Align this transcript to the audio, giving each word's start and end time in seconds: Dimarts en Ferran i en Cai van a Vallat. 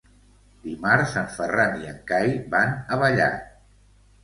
Dimarts 0.63 1.13
en 1.21 1.27
Ferran 1.35 1.77
i 1.85 1.91
en 1.91 2.01
Cai 2.13 2.33
van 2.57 2.75
a 2.97 3.01
Vallat. 3.07 3.49